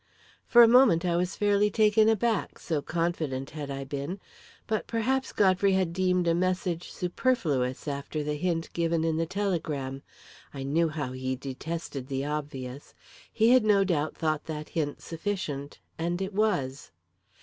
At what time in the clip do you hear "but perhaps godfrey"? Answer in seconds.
4.65-5.73